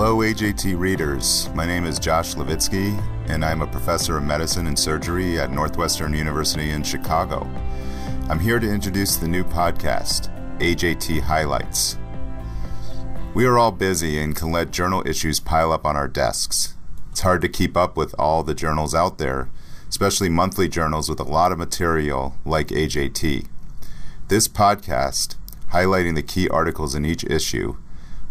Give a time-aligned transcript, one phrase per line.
[0.00, 1.50] Hello, AJT readers.
[1.56, 2.96] My name is Josh Levitsky,
[3.28, 7.50] and I'm a professor of medicine and surgery at Northwestern University in Chicago.
[8.28, 10.30] I'm here to introduce the new podcast,
[10.60, 11.98] AJT Highlights.
[13.34, 16.76] We are all busy and can let journal issues pile up on our desks.
[17.10, 19.50] It's hard to keep up with all the journals out there,
[19.88, 23.48] especially monthly journals with a lot of material like AJT.
[24.28, 25.34] This podcast,
[25.72, 27.76] highlighting the key articles in each issue,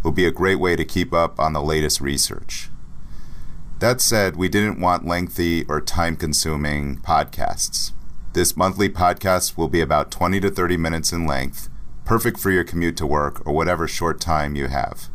[0.03, 2.69] will be a great way to keep up on the latest research.
[3.79, 7.91] That said, we didn't want lengthy or time consuming podcasts.
[8.33, 11.69] This monthly podcast will be about 20 to 30 minutes in length,
[12.05, 15.09] perfect for your commute to work or whatever short time you have.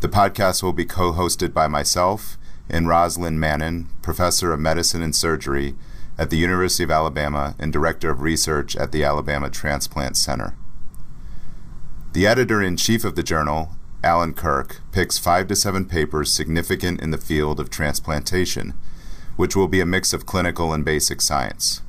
[0.00, 2.38] The podcast will be co hosted by myself
[2.70, 5.74] and Roslyn Mannon, professor of medicine and surgery
[6.16, 10.56] at the University of Alabama and director of research at the Alabama Transplant Center.
[12.14, 13.72] The editor in chief of the journal,
[14.02, 18.72] Allan Kirk, picks five to seven papers significant in the field of transplantation,
[19.36, 21.82] which will be a mix of clinical and basic science.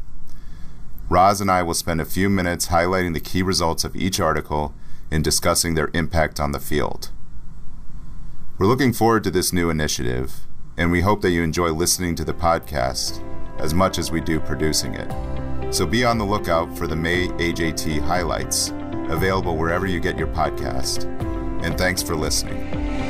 [1.07, 4.75] Roz and I will spend a few minutes highlighting the key results of each article
[5.09, 7.11] and discussing their impact on the field.
[8.57, 10.41] We're looking forward to this new initiative,
[10.77, 13.23] and we hope that you enjoy listening to the podcast
[13.57, 15.73] as much as we do producing it.
[15.73, 18.73] So be on the lookout for the May AJT highlights
[19.09, 21.05] available wherever you get your podcast.
[21.63, 23.08] And thanks for listening.